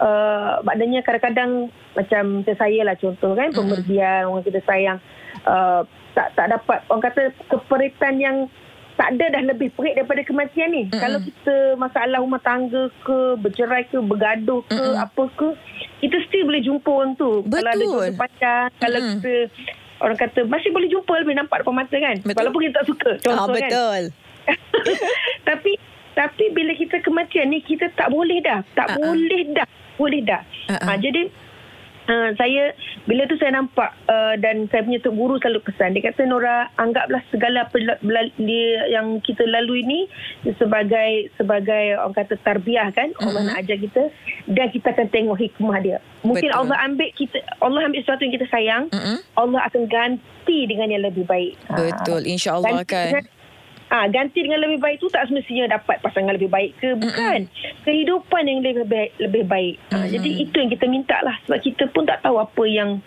Uh, 0.00 0.58
maknanya 0.64 1.04
kadang-kadang 1.04 1.68
macam 1.94 2.42
saya 2.48 2.80
lah 2.82 2.96
contoh 2.96 3.36
kan 3.36 3.52
mm-hmm. 3.52 4.28
orang 4.28 4.44
kita 4.44 4.60
sayang. 4.64 4.98
Uh, 5.44 5.84
tak 6.12 6.36
tak 6.36 6.46
dapat 6.52 6.78
orang 6.88 7.04
kata 7.08 7.22
keperitan 7.48 8.20
yang 8.20 8.36
tak 8.96 9.16
ada 9.16 9.40
dah 9.40 9.42
lebih 9.48 9.72
perit 9.72 9.96
daripada 9.96 10.20
kematian 10.22 10.68
ni. 10.68 10.82
Mm-hmm. 10.86 11.00
Kalau 11.00 11.18
kita 11.24 11.54
masalah 11.80 12.18
rumah 12.20 12.42
tangga 12.44 12.92
ke, 13.02 13.40
bercerai 13.40 13.88
ke, 13.88 13.98
bergaduh 13.98 14.60
ke, 14.68 14.76
mm-hmm. 14.76 15.00
apa 15.00 15.22
ke, 15.32 15.48
kita 16.04 16.16
still 16.28 16.44
boleh 16.44 16.62
jumpa 16.62 16.90
orang 16.92 17.12
tu. 17.16 17.40
Betul. 17.48 17.64
Kalau 17.64 18.04
ada 18.04 18.12
pacar, 18.20 18.62
mm-hmm. 18.68 18.82
kalau 18.84 19.00
kita 19.00 19.32
orang 20.02 20.18
kata 20.18 20.40
masih 20.50 20.70
boleh 20.74 20.88
jumpa 20.92 21.12
lebih 21.24 21.34
nampak 21.38 21.64
depan 21.64 21.74
mata 21.74 21.96
kan. 21.96 22.16
Betul. 22.20 22.36
Walaupun 22.36 22.60
kita 22.68 22.74
tak 22.82 22.86
suka. 22.86 23.12
Contoh 23.24 23.42
ah, 23.42 23.48
betul. 23.48 24.02
kan. 24.02 24.04
Tapi 25.48 25.72
tapi 26.12 26.52
bila 26.52 26.76
kita 26.76 27.00
kematian 27.00 27.48
ni 27.48 27.64
kita 27.64 27.88
tak 27.96 28.12
boleh 28.12 28.44
dah. 28.44 28.60
Tak 28.76 28.94
uh-uh. 28.94 29.00
boleh 29.00 29.42
dah. 29.56 29.68
Boleh 29.96 30.20
dah. 30.20 30.42
Uh-uh. 30.68 30.92
Ha, 30.92 31.00
jadi 31.00 31.32
Uh, 32.12 32.36
saya 32.36 32.76
bila 33.08 33.24
tu 33.24 33.40
saya 33.40 33.56
nampak 33.56 33.88
uh, 34.04 34.36
dan 34.36 34.68
saya 34.68 34.84
punya 34.84 35.00
tok 35.00 35.16
guru 35.16 35.40
selalu 35.40 35.64
pesan 35.64 35.96
dia 35.96 36.12
kata 36.12 36.28
Nora 36.28 36.68
anggaplah 36.76 37.24
segala 37.32 37.64
apa 37.64 37.76
dia 38.36 38.84
yang 38.92 39.16
kita 39.24 39.48
lalui 39.48 39.80
ni 39.80 40.04
sebagai 40.60 41.32
sebagai 41.40 41.96
orang 41.96 42.12
kata 42.12 42.36
tarbiyah 42.44 42.92
kan 42.92 43.16
uh-huh. 43.16 43.32
Allah 43.32 43.48
nak 43.48 43.64
ajar 43.64 43.80
kita 43.80 44.12
dan 44.44 44.68
kita 44.68 44.92
akan 44.92 45.08
tengok 45.08 45.40
hikmah 45.40 45.78
dia 45.80 45.98
mungkin 46.20 46.52
Betul. 46.52 46.60
Allah 46.60 46.76
ambil 46.84 47.08
kita 47.16 47.38
Allah 47.64 47.80
ambil 47.88 48.00
sesuatu 48.04 48.22
yang 48.28 48.34
kita 48.36 48.46
sayang 48.52 48.84
uh-huh. 48.92 49.18
Allah 49.40 49.60
akan 49.72 49.82
ganti 49.88 50.58
dengan 50.68 50.92
yang 50.92 51.08
lebih 51.08 51.24
baik 51.24 51.56
Betul 51.72 52.20
uh, 52.20 52.28
insyaallah 52.28 52.84
kan 52.84 53.24
Ah 53.24 53.41
ha, 53.92 54.08
ganti 54.08 54.40
dengan 54.40 54.64
lebih 54.64 54.80
baik 54.80 55.04
tu 55.04 55.12
tak 55.12 55.28
semestinya 55.28 55.68
dapat 55.68 56.00
pasangan 56.00 56.32
lebih 56.32 56.48
baik 56.48 56.72
ke? 56.80 56.96
Bukan. 56.96 57.44
Mm-mm. 57.44 57.84
kehidupan 57.84 58.42
yang 58.48 58.64
lebih 58.64 58.88
baik 58.88 59.10
lebih 59.20 59.44
baik. 59.44 59.76
Ha, 59.92 60.08
jadi 60.08 60.30
itu 60.48 60.54
yang 60.56 60.70
kita 60.72 60.86
minta 60.88 61.20
lah. 61.20 61.36
Sebab 61.44 61.60
kita 61.60 61.84
pun 61.92 62.08
tak 62.08 62.24
tahu 62.24 62.40
apa 62.40 62.62
yang 62.64 63.04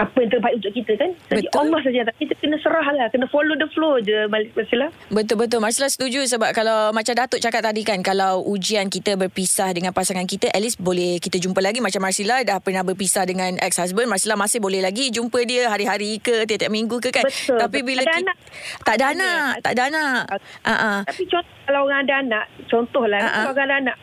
apa 0.00 0.16
yang 0.24 0.30
terbaik 0.32 0.54
untuk 0.58 0.72
kita 0.72 0.92
kan. 0.96 1.10
Jadi 1.28 1.46
betul. 1.48 1.60
Allah 1.60 1.80
saja 1.84 2.00
tak 2.08 2.16
kita 2.16 2.34
kena 2.40 2.56
serah 2.64 2.86
lah. 2.96 3.06
Kena 3.12 3.26
follow 3.28 3.54
the 3.58 3.68
flow 3.76 4.00
je 4.00 4.24
Marcella. 4.30 4.88
Betul-betul. 5.12 5.60
Marcella 5.60 5.88
setuju 5.92 6.24
sebab 6.24 6.50
kalau 6.56 6.90
macam 6.96 7.12
Datuk 7.12 7.40
cakap 7.42 7.60
tadi 7.60 7.84
kan 7.84 8.00
kalau 8.00 8.40
ujian 8.48 8.88
kita 8.88 9.20
berpisah 9.20 9.68
dengan 9.76 9.92
pasangan 9.92 10.24
kita 10.24 10.48
at 10.48 10.60
least 10.64 10.80
boleh 10.80 11.20
kita 11.20 11.36
jumpa 11.36 11.60
lagi 11.60 11.84
macam 11.84 12.00
Marcella 12.02 12.40
dah 12.40 12.58
pernah 12.58 12.82
berpisah 12.86 13.28
dengan 13.28 13.60
ex-husband. 13.60 14.08
Marcella 14.08 14.36
masih 14.40 14.58
boleh 14.64 14.80
lagi 14.80 15.12
jumpa 15.12 15.44
dia 15.44 15.68
hari-hari 15.68 16.16
ke 16.18 16.48
tiap-tiap 16.48 16.72
minggu 16.72 16.96
ke 17.04 17.12
kan. 17.12 17.24
Betul. 17.28 17.58
Tapi 17.60 17.78
betul. 17.84 17.88
bila 17.92 18.00
ada 18.00 18.12
kita, 18.12 18.20
anak. 18.24 18.36
Tak 18.82 18.94
ada 18.96 19.04
anak. 19.12 19.50
Tak 19.60 19.72
ada 19.72 19.82
anak. 19.92 20.22
Uh-uh. 20.64 20.98
Tapi 21.04 21.22
contoh 21.28 21.56
kalau 21.68 21.80
orang 21.84 22.00
ada 22.08 22.14
anak. 22.20 22.44
Contohlah 22.66 23.20
uh-uh. 23.20 23.34
kalau 23.36 23.52
orang 23.52 23.68
ada 23.68 23.76
anak 23.88 23.96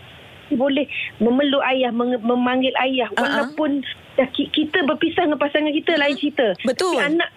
boleh 0.49 0.89
memeluk 1.21 1.61
ayah 1.61 1.93
memanggil 1.93 2.73
ayah 2.81 3.05
walaupun 3.13 3.85
uh-huh. 3.85 4.08
Kita 4.27 4.83
berpisah 4.83 5.27
dengan 5.27 5.39
pasangan 5.39 5.71
kita 5.71 5.95
lain 5.95 6.15
cerita. 6.19 6.47
Betul. 6.65 6.97
tapi 6.97 7.15
anak 7.15 7.29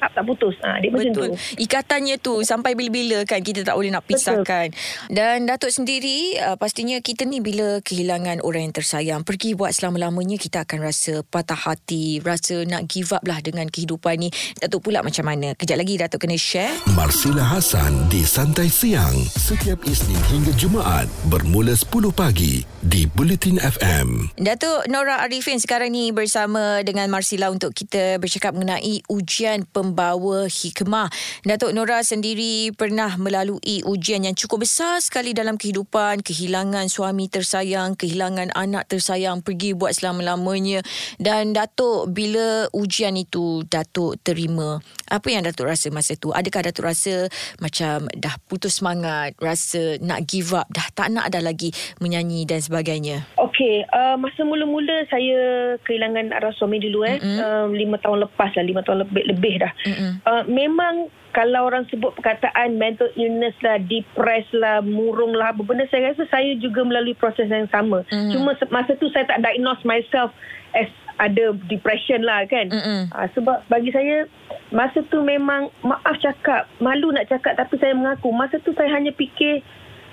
tak, 0.00 0.10
tak 0.12 0.24
putus. 0.24 0.54
Ha, 0.62 0.78
dia 0.80 0.88
Betul. 0.92 1.12
macam 1.12 1.12
tu. 1.12 1.24
Ikatannya 1.60 2.16
tu 2.20 2.34
sampai 2.44 2.72
bila-bila 2.76 3.24
kan 3.24 3.40
kita 3.40 3.64
tak 3.64 3.74
boleh 3.76 3.90
nak 3.92 4.04
pisahkan. 4.04 4.68
Betul. 4.72 5.12
Dan 5.12 5.48
Datuk 5.48 5.72
sendiri 5.72 6.36
uh, 6.42 6.56
pastinya 6.58 6.98
kita 7.00 7.24
ni 7.24 7.40
bila 7.40 7.80
kehilangan 7.80 8.44
orang 8.44 8.70
yang 8.70 8.74
tersayang 8.76 9.20
pergi 9.22 9.56
buat 9.56 9.72
selama-lamanya 9.72 10.36
kita 10.36 10.66
akan 10.68 10.78
rasa 10.84 11.24
patah 11.26 11.58
hati, 11.58 12.20
rasa 12.20 12.66
nak 12.68 12.88
give 12.90 13.10
up 13.14 13.24
lah 13.24 13.40
dengan 13.40 13.66
kehidupan 13.70 14.20
ni. 14.20 14.28
Datuk 14.60 14.90
pula 14.90 15.00
macam 15.00 15.24
mana? 15.26 15.56
Kejap 15.56 15.80
lagi 15.80 15.94
Datuk 15.96 16.26
kena 16.26 16.36
share. 16.36 16.72
Marsila 16.92 17.42
Hasan 17.42 18.08
di 18.12 18.22
Santai 18.26 18.68
Siang 18.68 19.16
setiap 19.36 19.80
Isnin 19.86 20.18
hingga 20.28 20.52
Jumaat 20.58 21.06
bermula 21.30 21.72
10 21.72 22.10
pagi 22.12 22.66
di 22.82 23.06
Bulletin 23.06 23.58
FM. 23.62 24.34
Datuk 24.38 24.86
Nora 24.90 25.22
Arifin 25.22 25.58
sekarang 25.58 25.94
ni 25.94 26.10
bersama 26.10 26.82
dengan 26.82 27.10
Marsila 27.10 27.50
untuk 27.50 27.74
kita 27.74 28.18
bercakap 28.18 28.54
mengenai 28.54 29.02
ujian 29.10 29.66
pem 29.66 29.85
membawa 29.86 30.50
hikmah. 30.50 31.06
Datuk 31.46 31.70
Nora 31.70 32.02
sendiri 32.02 32.74
pernah 32.74 33.14
melalui 33.14 33.86
ujian 33.86 34.26
yang 34.26 34.34
cukup 34.34 34.66
besar 34.66 34.98
sekali 34.98 35.30
dalam 35.30 35.54
kehidupan, 35.54 36.26
kehilangan 36.26 36.90
suami 36.90 37.30
tersayang, 37.30 37.94
kehilangan 37.94 38.50
anak 38.56 38.90
tersayang, 38.90 39.44
pergi 39.44 39.78
buat 39.78 39.94
selama-lamanya. 39.94 40.82
Dan 41.22 41.54
Datuk 41.54 42.10
bila 42.10 42.66
ujian 42.74 43.14
itu 43.14 43.62
Datuk 43.70 44.18
terima, 44.26 44.82
apa 45.06 45.28
yang 45.30 45.46
Datuk 45.46 45.70
rasa 45.70 45.92
masa 45.94 46.18
tu? 46.18 46.34
Adakah 46.34 46.72
Datuk 46.72 46.90
rasa 46.90 47.30
macam 47.62 48.10
dah 48.16 48.34
putus 48.50 48.82
semangat, 48.82 49.38
rasa 49.38 50.00
nak 50.02 50.26
give 50.26 50.50
up, 50.50 50.66
dah 50.72 50.88
tak 50.96 51.14
nak 51.14 51.30
ada 51.30 51.38
lagi 51.38 51.70
menyanyi 52.02 52.42
dan 52.48 52.58
sebagainya? 52.58 53.28
Okey, 53.38 53.86
uh, 53.92 54.18
masa 54.18 54.42
mula-mula 54.42 55.06
saya 55.12 55.74
kehilangan 55.84 56.32
arwah 56.34 56.54
suami 56.56 56.80
dulu 56.80 57.04
eh. 57.04 57.20
Mm-hmm. 57.20 57.38
Uh, 57.38 57.66
lima 57.76 57.96
tahun 58.00 58.26
lepas 58.26 58.50
lah, 58.56 58.64
lima 58.64 58.80
tahun 58.82 59.06
lebih, 59.06 59.24
lebih 59.36 59.54
dah. 59.60 59.72
Uh, 60.24 60.42
memang 60.48 61.12
kalau 61.36 61.68
orang 61.68 61.84
sebut 61.92 62.16
perkataan 62.16 62.80
mental 62.80 63.12
illness 63.12 63.52
lah, 63.60 63.76
depressed 63.76 64.56
lah, 64.56 64.80
murung 64.80 65.36
lah, 65.36 65.52
apa 65.52 65.60
benda 65.60 65.84
saya 65.92 66.16
rasa 66.16 66.24
saya 66.32 66.56
juga 66.56 66.80
melalui 66.80 67.12
proses 67.12 67.52
yang 67.52 67.68
sama. 67.68 68.00
Mm-hmm. 68.08 68.32
Cuma 68.32 68.56
masa 68.72 68.96
tu 68.96 69.12
saya 69.12 69.28
tak 69.28 69.44
diagnose 69.44 69.84
myself 69.84 70.32
as 70.72 70.88
ada 71.20 71.52
depression 71.68 72.24
lah 72.24 72.48
kan. 72.48 72.72
Mm-hmm. 72.72 73.12
Uh, 73.12 73.28
sebab 73.36 73.68
bagi 73.68 73.92
saya 73.92 74.24
masa 74.72 75.04
tu 75.12 75.20
memang 75.20 75.68
maaf 75.84 76.16
cakap, 76.24 76.72
malu 76.80 77.12
nak 77.12 77.28
cakap 77.28 77.60
tapi 77.60 77.76
saya 77.76 77.92
mengaku 77.92 78.32
masa 78.32 78.56
tu 78.64 78.72
saya 78.72 78.88
hanya 78.96 79.12
fikir 79.12 79.60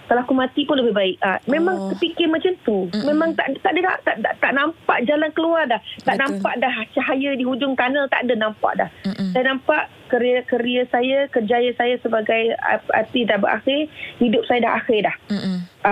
kalau 0.08 0.22
aku 0.24 0.36
mati 0.36 0.68
pun 0.68 0.80
lebih 0.80 0.94
baik. 0.94 1.16
Ha, 1.24 1.40
memang 1.48 1.76
oh. 1.76 1.88
terfikir 1.94 2.28
macam 2.28 2.54
tu. 2.68 2.92
Mm-mm. 2.92 3.06
Memang 3.08 3.30
tak 3.40 3.56
tak 3.64 3.72
ada 3.76 3.82
tak, 4.04 4.16
tak, 4.20 4.34
tak 4.40 4.52
nampak 4.52 4.98
jalan 5.08 5.32
keluar 5.32 5.64
dah. 5.66 5.80
Tak 6.04 6.16
Betul. 6.16 6.24
nampak 6.24 6.54
dah 6.60 6.74
cahaya 6.92 7.32
di 7.36 7.44
hujung 7.48 7.74
tunnel 7.74 8.06
tak 8.12 8.28
ada 8.28 8.34
nampak 8.36 8.74
dah. 8.78 8.90
Mm-mm. 9.08 9.30
Saya 9.32 9.44
nampak 9.56 9.84
kerja-kerja 10.12 10.82
saya, 10.94 11.18
kerjaya 11.32 11.72
saya 11.74 11.96
sebagai 12.04 12.54
arti 12.94 13.26
dah 13.26 13.40
berakhir, 13.42 13.90
hidup 14.22 14.44
saya 14.46 14.60
dah 14.62 14.74
akhir 14.78 15.00
dah. 15.10 15.16
Ha, 15.88 15.92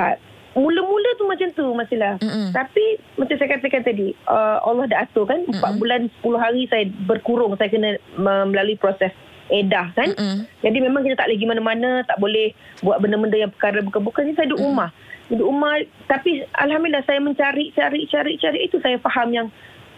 mula-mula 0.55 1.09
tu 1.15 1.25
macam 1.25 1.47
tu 1.55 1.65
Masila. 1.71 2.19
Mm-mm. 2.19 2.51
Tapi 2.51 2.99
macam 3.15 3.35
saya 3.39 3.49
katakan 3.55 3.83
tadi, 3.87 4.11
uh, 4.27 4.59
Allah 4.61 4.85
dah 4.91 4.99
atur 5.07 5.23
kan 5.23 5.39
4 5.47 5.79
bulan 5.79 6.11
10 6.21 6.43
hari 6.43 6.67
saya 6.67 6.85
berkurung, 7.07 7.55
saya 7.55 7.71
kena 7.71 7.95
melalui 8.19 8.75
proses 8.75 9.11
edah 9.51 9.91
kan. 9.93 10.09
Mm-hmm. 10.15 10.39
Jadi 10.63 10.77
memang 10.79 11.01
kita 11.03 11.15
tak 11.19 11.29
lagi 11.29 11.45
mana-mana, 11.45 12.01
tak 12.07 12.17
boleh 12.17 12.55
buat 12.79 13.03
benda-benda 13.03 13.37
yang 13.37 13.51
perkara 13.51 13.83
bukan-bukan. 13.83 14.31
Jadi 14.31 14.35
saya 14.39 14.47
duduk 14.49 14.63
mm-hmm. 14.63 14.79
rumah. 14.79 14.89
Duduk 15.27 15.47
rumah 15.47 15.73
tapi 16.07 16.43
alhamdulillah 16.59 17.03
saya 17.03 17.19
mencari 17.19 17.71
cari 17.75 18.07
cari 18.07 18.31
cari 18.39 18.59
itu 18.67 18.79
saya 18.79 18.97
faham 19.03 19.31
yang 19.35 19.47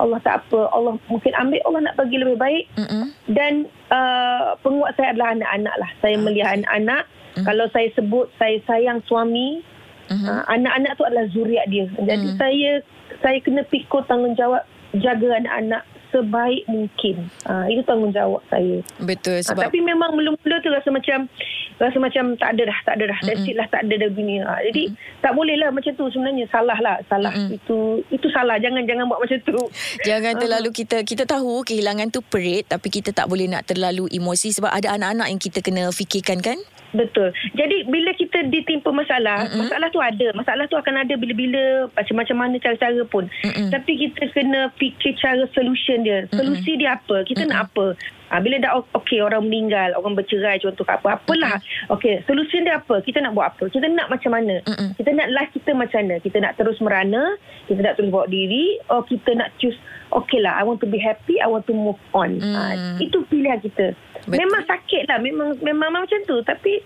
Allah 0.01 0.17
tak 0.25 0.49
apa, 0.49 0.73
Allah 0.73 0.97
mungkin 1.05 1.31
ambil 1.37 1.61
Allah 1.69 1.81
nak 1.89 1.95
bagi 2.01 2.17
lebih 2.17 2.37
baik. 2.41 2.65
Mm-hmm. 2.81 3.05
Dan 3.29 3.53
uh, 3.93 4.57
penguat 4.65 4.97
saya 4.97 5.13
adalah 5.13 5.37
anak-anak 5.37 5.75
lah. 5.77 5.89
Saya 6.01 6.15
okay. 6.17 6.23
melihat 6.25 6.51
anak-anak. 6.57 7.03
Mm-hmm. 7.05 7.45
Kalau 7.45 7.65
saya 7.69 7.87
sebut 7.93 8.25
saya 8.41 8.57
sayang 8.65 8.99
suami, 9.05 9.61
mm-hmm. 10.09 10.27
uh, 10.27 10.43
anak-anak 10.49 10.91
tu 10.97 11.03
adalah 11.05 11.25
zuriat 11.29 11.65
dia. 11.69 11.85
Jadi 11.93 12.27
mm-hmm. 12.33 12.41
saya 12.41 12.71
saya 13.21 13.37
kena 13.45 13.61
pikul 13.69 14.01
tanggungjawab 14.09 14.65
jaga 14.97 15.27
anak-anak 15.41 15.83
sebaik 16.13 16.63
mungkin. 16.69 17.25
Uh, 17.49 17.65
itu 17.67 17.81
tanggungjawab 17.83 18.45
saya. 18.47 18.85
Betul 19.01 19.41
ah, 19.41 19.45
sebab 19.49 19.65
uh, 19.65 19.67
tapi 19.67 19.81
memang 19.81 20.13
mula-mula 20.13 20.61
tu 20.61 20.69
rasa 20.69 20.93
macam 20.93 21.25
rasa 21.81 21.97
macam 21.97 22.37
tak 22.37 22.53
ada 22.53 22.69
dah, 22.69 22.79
tak 22.85 22.93
ada 23.01 23.03
dah. 23.09 23.19
Mm-hmm. 23.19 23.33
That's 23.33 23.49
it 23.49 23.55
lah, 23.57 23.67
tak 23.73 23.81
ada 23.89 23.93
dah 23.97 24.09
dunia. 24.13 24.41
Uh, 24.45 24.61
jadi 24.69 24.83
mm-hmm. 24.93 25.19
tak 25.25 25.33
boleh 25.33 25.55
lah 25.57 25.69
macam 25.73 25.91
tu 25.97 26.05
sebenarnya 26.13 26.45
salah 26.53 26.77
lah, 26.77 26.97
salah. 27.09 27.33
Mm-hmm. 27.33 27.57
Itu 27.57 27.77
itu 28.13 28.27
salah. 28.29 28.61
Jangan 28.61 28.85
jangan 28.85 29.09
buat 29.09 29.19
macam 29.19 29.39
tu. 29.41 29.59
Jangan 30.05 30.33
terlalu 30.37 30.69
kita 30.69 31.01
kita 31.01 31.23
tahu 31.25 31.65
kehilangan 31.65 32.13
tu 32.13 32.21
perit 32.21 32.69
tapi 32.69 32.93
kita 32.93 33.09
tak 33.09 33.25
boleh 33.25 33.49
nak 33.49 33.65
terlalu 33.65 34.05
emosi 34.13 34.53
sebab 34.53 34.69
ada 34.69 34.93
anak-anak 34.93 35.27
yang 35.33 35.41
kita 35.41 35.59
kena 35.65 35.89
fikirkan 35.89 36.39
kan? 36.39 36.61
Betul. 36.93 37.33
Jadi 37.57 37.89
bila 37.89 38.13
kita 38.13 38.45
ditimpa 38.47 38.93
masalah, 38.93 39.49
mm-hmm. 39.49 39.59
masalah 39.65 39.87
tu 39.89 39.99
ada. 39.99 40.27
Masalah 40.37 40.63
tu 40.69 40.77
akan 40.77 41.01
ada 41.01 41.13
bila-bila 41.17 41.89
macam-macam 41.97 42.37
mana 42.37 42.55
cara-cara 42.61 43.01
pun. 43.09 43.25
Mm-hmm. 43.41 43.69
Tapi 43.73 43.91
kita 43.97 44.23
kena 44.31 44.69
fikir 44.77 45.17
cara 45.17 45.43
solution 45.57 46.05
dia. 46.05 46.29
Solusi 46.29 46.77
mm-hmm. 46.77 46.81
dia 46.81 46.89
apa? 46.95 47.17
Kita 47.25 47.43
mm-hmm. 47.43 47.53
nak 47.53 47.61
apa? 47.73 47.85
Ha, 48.33 48.41
bila 48.41 48.57
dah 48.57 48.81
okey 48.81 49.21
orang 49.21 49.45
meninggal, 49.45 49.93
orang 49.93 50.17
bercerai 50.17 50.57
contoh 50.57 50.81
apa 50.89 51.21
apalah. 51.21 51.61
Mm-hmm. 51.61 51.93
Okey, 51.93 52.25
solusi 52.25 52.65
dia 52.65 52.81
apa? 52.81 52.97
Kita 53.05 53.21
nak 53.21 53.37
buat 53.37 53.53
apa? 53.53 53.69
Kita 53.69 53.85
nak 53.93 54.09
macam 54.09 54.33
mana? 54.33 54.57
Mm-hmm. 54.65 54.89
Kita 54.97 55.09
nak 55.13 55.27
life 55.29 55.51
kita 55.53 55.71
macam 55.77 55.99
mana? 56.01 56.15
Kita 56.17 56.37
nak 56.41 56.53
terus 56.57 56.77
merana, 56.81 57.37
kita 57.69 57.79
nak 57.85 57.93
terus 57.93 58.09
bawa 58.09 58.25
diri, 58.25 58.81
atau 58.89 59.05
kita 59.05 59.37
nak 59.37 59.53
choose 59.61 59.77
okey 60.17 60.41
lah, 60.41 60.57
I 60.57 60.65
want 60.65 60.81
to 60.81 60.89
be 60.89 60.97
happy, 60.97 61.37
I 61.37 61.45
want 61.45 61.69
to 61.69 61.77
move 61.77 62.01
on. 62.17 62.41
Mm. 62.41 62.55
Ha, 62.57 62.97
itu 62.97 63.21
pilihan 63.29 63.61
kita. 63.61 63.93
Betul. 64.25 64.41
Memang 64.41 64.65
sakit 64.65 65.03
lah, 65.13 65.21
memang 65.21 65.53
memang 65.61 65.93
macam 65.93 66.17
tu. 66.25 66.41
Tapi 66.41 66.81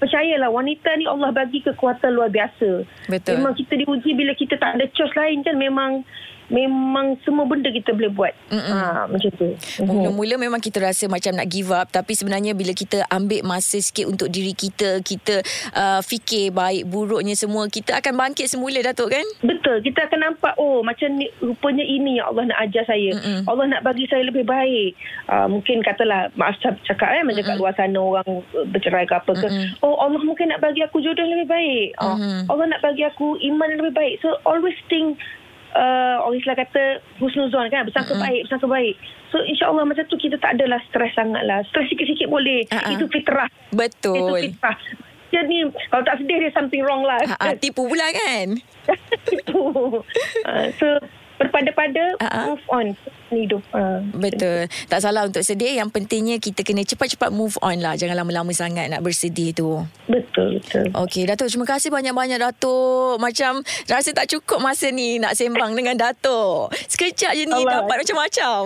percayalah 0.00 0.52
wanita 0.52 1.00
ni 1.00 1.08
Allah 1.08 1.32
bagi 1.32 1.64
kekuatan 1.64 2.12
luar 2.12 2.28
biasa. 2.28 2.84
Betul. 3.08 3.40
Memang 3.40 3.56
kita 3.56 3.72
diuji 3.76 4.12
bila 4.16 4.32
kita 4.36 4.60
tak 4.60 4.76
ada 4.76 4.84
choice 4.92 5.16
lain 5.16 5.40
kan 5.44 5.56
memang 5.56 6.04
memang 6.50 7.16
semua 7.22 7.46
benda 7.46 7.70
kita 7.70 7.94
boleh 7.94 8.10
buat. 8.10 8.34
Ha, 8.50 9.06
macam 9.06 9.30
tu. 9.38 9.54
Mula-mula 9.86 10.34
memang 10.36 10.58
kita 10.58 10.82
rasa 10.82 11.06
macam 11.06 11.32
nak 11.38 11.46
give 11.46 11.70
up 11.70 11.88
tapi 11.88 12.18
sebenarnya 12.18 12.52
bila 12.52 12.74
kita 12.74 13.06
ambil 13.08 13.46
masa 13.46 13.78
sikit 13.78 14.10
untuk 14.10 14.28
diri 14.28 14.52
kita, 14.52 15.00
kita 15.00 15.40
uh, 15.72 16.02
fikir 16.02 16.50
baik 16.50 16.90
buruknya 16.90 17.38
semua, 17.38 17.70
kita 17.70 17.96
akan 18.02 18.18
bangkit 18.18 18.50
semula 18.50 18.82
Datuk 18.82 19.14
kan? 19.14 19.26
Betul. 19.46 19.80
Kita 19.86 20.10
akan 20.10 20.20
nampak 20.20 20.54
oh 20.58 20.82
macam 20.82 21.14
ni 21.14 21.30
rupanya 21.38 21.86
ini 21.86 22.18
yang 22.18 22.34
Allah 22.34 22.50
nak 22.50 22.58
ajar 22.66 22.84
saya. 22.84 23.14
Mm-mm. 23.14 23.46
Allah 23.46 23.66
nak 23.70 23.80
bagi 23.86 24.04
saya 24.10 24.26
lebih 24.26 24.42
baik. 24.42 24.98
Uh, 25.30 25.46
mungkin 25.46 25.86
katalah 25.86 26.34
maaf 26.34 26.58
cakap 26.60 27.08
eh 27.14 27.22
macam 27.22 27.46
kat 27.46 27.56
luar 27.56 27.72
sana 27.78 27.98
orang 28.02 28.26
bercerai 28.74 29.06
ke 29.06 29.14
apa 29.14 29.32
ke. 29.38 29.46
Mm-mm. 29.46 29.86
Oh 29.86 29.94
Allah 30.02 30.18
mungkin 30.18 30.50
nak 30.50 30.60
bagi 30.60 30.82
aku 30.82 30.98
jodoh 30.98 31.24
lebih 31.24 31.46
baik. 31.46 31.88
Uh, 32.02 32.42
Allah 32.50 32.66
nak 32.66 32.82
bagi 32.82 33.06
aku 33.06 33.38
iman 33.38 33.70
lebih 33.78 33.94
baik. 33.94 34.14
So 34.18 34.34
always 34.42 34.76
think 34.90 35.22
uh, 35.74 36.26
orang 36.26 36.38
Islam 36.38 36.56
kata 36.58 36.82
husnuzon 37.22 37.66
kan 37.70 37.86
bersangka 37.86 38.14
mm-hmm. 38.14 38.24
baik 38.26 38.40
bersangka 38.46 38.66
baik. 38.68 38.94
So 39.30 39.36
insyaallah 39.46 39.84
macam 39.86 40.04
tu 40.10 40.16
kita 40.18 40.36
tak 40.42 40.58
adalah 40.58 40.80
stres 40.90 41.14
sangat 41.14 41.42
lah. 41.46 41.62
Stres 41.70 41.86
sikit-sikit 41.90 42.26
boleh. 42.26 42.66
Uh-huh. 42.66 42.94
itu 42.94 43.06
fitrah. 43.10 43.48
Betul. 43.70 44.18
Itu 44.18 44.54
fitrah. 44.54 44.76
Jadi 45.30 45.56
kalau 45.94 46.02
tak 46.02 46.18
sedih 46.18 46.36
dia 46.42 46.50
something 46.50 46.82
wrong 46.82 47.06
lah. 47.06 47.22
Uh-huh. 47.22 47.54
tipu 47.58 47.86
pula 47.86 48.06
kan? 48.10 48.58
Tipu. 49.28 49.62
Uh, 50.40 50.72
so 50.80 50.86
berpada-pada 51.36 52.16
uh-huh. 52.18 52.44
move 52.50 52.64
on 52.72 52.86
hidup. 53.36 53.62
Uh, 53.70 54.02
betul. 54.16 54.66
Tak 54.90 55.00
salah 55.02 55.28
untuk 55.28 55.44
sedih. 55.46 55.78
Yang 55.78 55.90
pentingnya 55.94 56.36
kita 56.42 56.66
kena 56.66 56.82
cepat-cepat 56.82 57.30
move 57.30 57.54
on 57.62 57.78
lah. 57.78 57.94
Jangan 57.94 58.16
lama-lama 58.18 58.50
sangat 58.50 58.90
nak 58.90 59.04
bersedih 59.04 59.54
tu. 59.54 59.84
Betul, 60.10 60.58
betul. 60.58 60.90
Okey, 60.96 61.28
Datuk. 61.28 61.46
Terima 61.52 61.66
kasih 61.68 61.94
banyak-banyak, 61.94 62.38
Datuk. 62.42 63.22
Macam 63.22 63.62
rasa 63.86 64.10
tak 64.10 64.26
cukup 64.26 64.58
masa 64.58 64.90
ni 64.90 65.22
nak 65.22 65.38
sembang 65.38 65.76
dengan 65.76 65.94
Datuk. 65.94 66.74
Sekejap 66.90 67.36
je 67.36 67.44
ni 67.46 67.62
Allah. 67.62 67.86
dapat 67.86 67.96
macam-macam. 68.02 68.60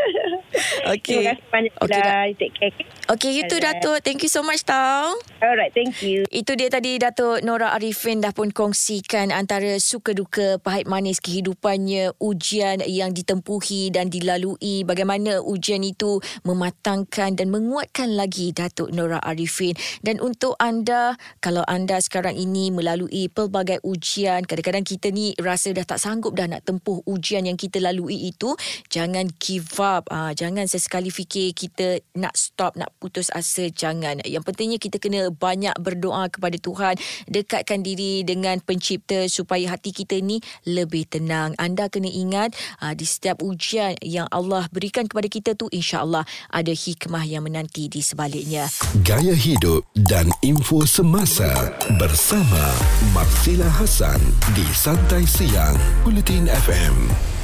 Okey. 0.96 1.26
Terima 1.26 1.36
kasih 1.36 1.46
banyak 1.52 1.72
okay, 1.82 2.00
lah. 2.00 2.24
Take 2.38 2.54
care. 2.56 2.72
Okey, 3.12 3.30
you 3.36 3.44
Datuk. 3.46 3.98
Thank 4.00 4.24
you 4.24 4.30
so 4.30 4.40
much, 4.46 4.64
tau. 4.64 5.12
Alright, 5.42 5.74
thank 5.76 6.00
you. 6.00 6.24
Itu 6.32 6.56
dia 6.56 6.72
tadi 6.72 6.96
Datuk 6.96 7.44
Nora 7.44 7.76
Arifin 7.76 8.24
dah 8.24 8.32
pun 8.32 8.48
kongsikan 8.54 9.34
antara 9.34 9.76
suka-duka 9.82 10.56
pahit 10.62 10.88
manis 10.88 11.20
kehidupannya, 11.20 12.16
ujian 12.22 12.80
yang 12.86 13.12
ditempuhi 13.12 13.65
dipenuhi 13.66 13.90
dan 13.90 14.06
dilalui 14.06 14.86
bagaimana 14.86 15.42
ujian 15.42 15.82
itu 15.82 16.22
mematangkan 16.46 17.34
dan 17.34 17.50
menguatkan 17.50 18.14
lagi 18.14 18.54
Datuk 18.54 18.94
Nora 18.94 19.18
Arifin. 19.18 19.74
Dan 20.06 20.22
untuk 20.22 20.54
anda 20.62 21.18
kalau 21.42 21.66
anda 21.66 21.98
sekarang 21.98 22.38
ini 22.38 22.70
melalui 22.70 23.26
pelbagai 23.26 23.82
ujian 23.82 24.46
kadang-kadang 24.46 24.86
kita 24.86 25.10
ni 25.10 25.34
rasa 25.42 25.74
dah 25.74 25.82
tak 25.82 25.98
sanggup 25.98 26.38
dah 26.38 26.46
nak 26.46 26.62
tempuh 26.62 27.02
ujian 27.10 27.42
yang 27.46 27.58
kita 27.58 27.82
lalui 27.82 28.30
itu 28.30 28.54
jangan 28.86 29.26
give 29.42 29.66
up. 29.82 30.06
Uh, 30.10 30.30
jangan 30.32 30.70
sesekali 30.70 31.10
fikir 31.10 31.50
kita 31.52 31.98
nak 32.14 32.38
stop 32.38 32.78
nak 32.78 32.94
putus 33.02 33.34
asa 33.34 33.66
jangan. 33.66 34.22
Yang 34.22 34.46
pentingnya 34.46 34.78
kita 34.78 35.02
kena 35.02 35.34
banyak 35.34 35.74
berdoa 35.82 36.30
kepada 36.30 36.56
Tuhan 36.60 36.94
dekatkan 37.26 37.82
diri 37.82 38.22
dengan 38.22 38.62
pencipta 38.62 39.26
supaya 39.26 39.74
hati 39.74 39.90
kita 39.90 40.22
ni 40.22 40.38
lebih 40.68 41.08
tenang. 41.10 41.56
Anda 41.58 41.90
kena 41.90 42.08
ingat 42.08 42.54
uh, 42.80 42.94
di 42.94 43.04
setiap 43.08 43.40
ujian 43.42 43.55
ujian 43.56 43.96
yang 44.04 44.28
Allah 44.28 44.68
berikan 44.68 45.08
kepada 45.08 45.32
kita 45.32 45.56
tu 45.56 45.72
insya-Allah 45.72 46.28
ada 46.52 46.72
hikmah 46.76 47.24
yang 47.24 47.48
menanti 47.48 47.88
di 47.88 48.04
sebaliknya. 48.04 48.68
Gaya 49.00 49.32
hidup 49.32 49.88
dan 49.96 50.28
info 50.44 50.84
semasa 50.84 51.72
bersama 51.96 52.76
Marsila 53.16 53.66
Hasan 53.80 54.20
di 54.52 54.68
Santai 54.76 55.24
Siang 55.24 55.80
Bulletin 56.04 56.52
FM. 56.52 57.35